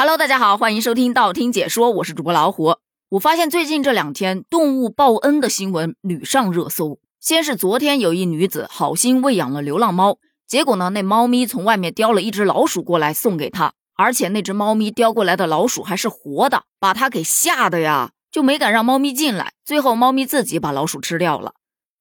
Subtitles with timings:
[0.00, 2.76] Hello，大家好，欢迎收听道听解说，我是主播老虎。
[3.08, 7.00] 我发现最近这两天动物报恩的新闻屡上热搜。
[7.18, 19.54] 先是昨天有一女子好心喂养了流浪猫，结果呢，那猫咪从外面叼了一只老鼠过来送给她，而且那只猫咪叼过来的老鼠还是活的，把她给吓的呀，就没敢让猫咪进来。
[19.64, 21.54] 最后猫咪自己把老鼠吃掉了。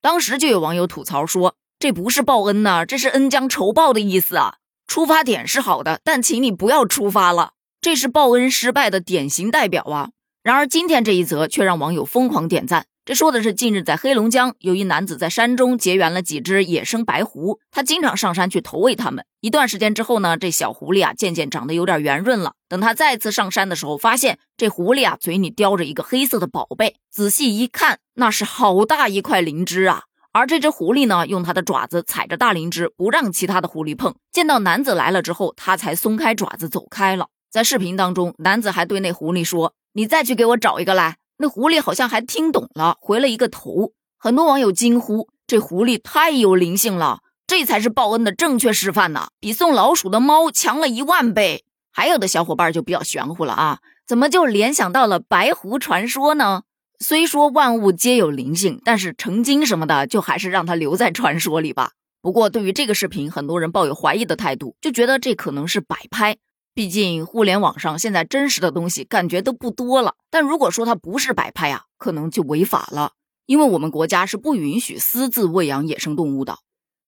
[0.03, 4.57] 当时就有网友吐槽说，这不是报恩呐，这是恩将仇报的意思啊。
[4.85, 7.53] 出发点是好的，但请你不要出发了。
[7.79, 10.09] 这是报恩失败的典型代表啊！
[10.43, 12.85] 然而今天这一则却让网友疯狂点赞。
[13.05, 19.23] 这说的是近日在黑龙江，有一男子在山中结缘了几只野生白狐，他经常上山去投喂它们。
[19.39, 22.55] 一段时间之后呢，这小狐狸啊渐渐长得有点圆润了。
[22.67, 30.03] 等他再次上山的时候，发现这狐狸啊嘴里叼着一个黑色的宝贝，仔细一看，那是好大一块灵芝啊！
[30.33, 34.13] 而这只狐狸呢，用它的爪子踩着大灵芝，不让其他的狐狸碰。
[34.33, 37.27] 见到男子来了之后，它才松开爪子走开了。
[37.49, 43.91] 在视频当中，男子还对那狐狸说：“你再去给我找一个来。”那狐狸好像还听懂了，回了一个头。
[44.17, 56.63] 很多网友惊呼：“这狐狸太有灵性了，这才是报恩的正确示范呢，比送老鼠的猫强了一万倍。”还有的小伙伴就比较玄乎了啊，怎么就联想到了白狐传说呢？
[56.99, 61.91] 虽说万物皆有灵性，但是成精什么的，就还是让它留在传说里吧。
[62.21, 66.37] 不过，对于这个视频，很多人抱有怀疑的态度，就觉得这可能是摆拍。
[66.77, 73.13] 毕竟互联网上现在真实的东西感觉都不多了，但如果说它不是摆拍啊，可能就违法了，
[73.47, 76.59] 因为我们国家是不允许私自喂养野生动物的，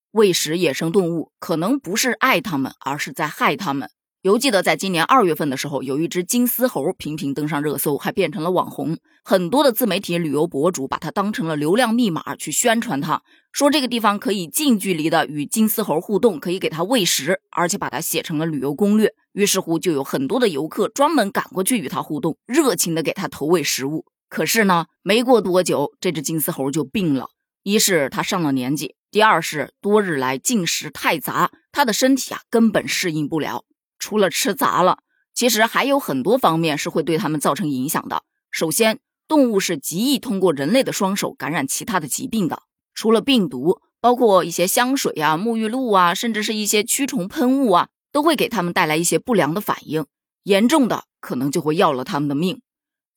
[0.09, 3.91] 喂食野生动物可能不是爱它们，而是在害它们。
[4.23, 8.97] 犹记得在今年二月份的时候，有一只金丝猴频频登上热搜，还变成了网红。
[9.23, 19.13] 很多的自媒体旅游博主把它当成了流量密码去宣传它，说这个地方可以近距离的与金丝猴互动，可以给它喂食，而且把它写成了旅游攻略。
[19.33, 24.05] 于是乎，就有很多的游客专门赶过去与它互动，热情的给它投喂食物。
[24.27, 27.29] 可是呢，没过多久，这只金丝猴就病了。
[27.63, 33.65] 一是它上了年纪，第二是多日来进食太杂，它的身体啊根本适应不了。
[33.97, 34.99] 除了吃杂了，
[35.33, 38.23] 其实还有很多方面是会对它们造成影响的。
[38.49, 42.63] 首先，动物是极易通过人类的双手感染其他的疾病的。
[42.93, 50.05] 除了病毒，包括一些香水啊、沐浴露啊，甚至是一些驱虫喷雾啊，都会给它们带来一些不良的反应，
[50.43, 52.61] 严重的可能就会要了它们的命。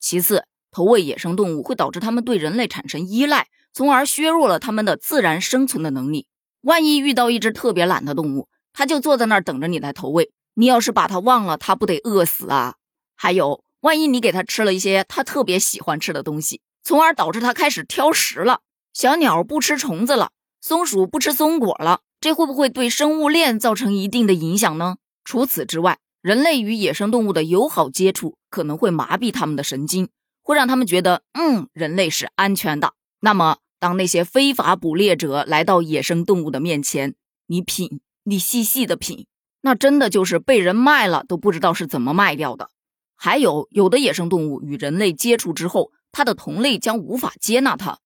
[0.00, 6.26] 其次，投喂野生动物会导致它们对人类产生依赖，从而削弱了它们的自然生存的能力。
[6.62, 10.30] 万一遇到一只特别懒的动物，它就坐在那儿等着你来投喂。
[10.54, 12.76] 你要是把它忘了，它不得饿死啊！
[13.16, 18.60] 还有，万一你给它吃了一些它特别喜欢吃的东西，从而导致它开始挑食了。
[18.92, 24.98] 小鸟不吃虫子了，松鼠不吃松果了，这会不会对生物链造成一定的影响呢？
[25.24, 30.08] 除此之外，人类与野生动物的友好接触可能会麻痹它们的神经，
[30.40, 32.94] 会让他们觉得，嗯，人类是安全的。
[33.18, 37.16] 那么，当那些非法捕猎者来到野生动物的面前，
[37.48, 39.26] 你品，你细细的品。
[39.62, 42.70] 那真的就是被人卖了都不知道是怎么卖掉的。
[43.16, 47.98] 还有有的野生动物与人类接触之后，它的同类将无法接纳它。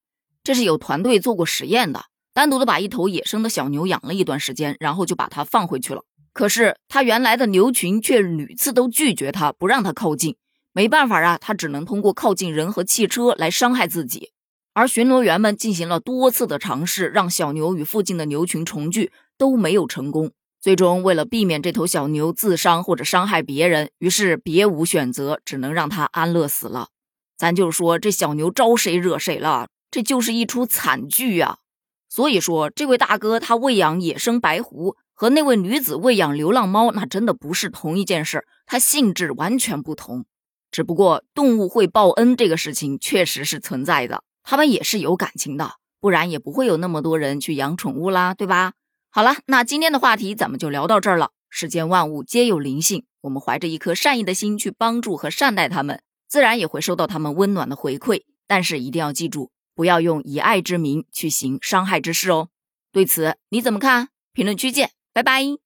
[0.43, 6.03] 这是有团队做过实验的，单独的把一头野生的小牛养了一段时间，然后就把它放回去了。
[6.35, 10.37] 可是它原来的牛群却屡次都拒绝它，不让它靠近。
[10.75, 14.33] 没办法啊，它只能通过靠近人和汽车来伤害自己。
[14.75, 20.33] 而巡逻员们进行了多次的尝试，让小牛与附近的牛群重聚，都没有成功。
[20.61, 26.89] 最终，为了避免这头小牛自伤或者伤害别人，于是别无选择，只能让它安乐死了。
[27.39, 29.69] 咱就说这小牛招谁惹谁了？
[29.91, 31.57] 这就是一出惨剧啊！
[32.17, 40.25] 所以说，这位大哥他喂养野生白狐，和那位女子喂养流浪猫，那真的不是同一件事，它性质完全不同。
[40.71, 48.73] 只不过动物会报恩这个事情确实是存在的，他们也是有感情的，不然也不会有那么多人去养宠物啦，对吧？
[49.11, 51.33] 好了，那今天的话题咱们就聊到这儿了。
[51.51, 58.23] 世间万物皆有灵性，我们怀着一颗善意的心去帮助和善待他们，自然也会收到他们温暖的回馈。
[58.47, 62.49] 但是一定要记住，不要用以爱之名去行伤害之事哦。
[62.91, 64.09] 对此你怎么看？
[64.33, 65.66] 评论区见，拜拜。